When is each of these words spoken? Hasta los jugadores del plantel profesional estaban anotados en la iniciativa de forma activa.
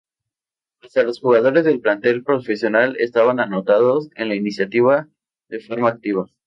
Hasta 0.81 1.03
los 1.03 1.19
jugadores 1.19 1.63
del 1.63 1.79
plantel 1.79 2.23
profesional 2.23 2.95
estaban 2.97 3.39
anotados 3.39 4.09
en 4.15 4.29
la 4.29 4.35
iniciativa 4.35 5.07
de 5.47 5.59
forma 5.59 5.89
activa. 5.89 6.25